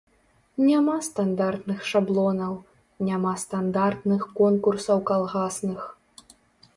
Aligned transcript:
Няма 0.67 0.93
стандартных 1.07 1.83
шаблонаў, 1.89 2.53
няма 3.09 3.33
стандартных 3.43 4.21
конкурсаў 4.39 4.97
калгасных. 5.11 5.81